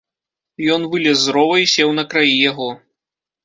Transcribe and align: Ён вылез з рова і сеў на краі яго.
Ён 0.75 0.81
вылез 0.93 1.21
з 1.25 1.37
рова 1.37 1.61
і 1.67 1.69
сеў 1.77 1.95
на 2.01 2.09
краі 2.17 2.35
яго. 2.51 2.69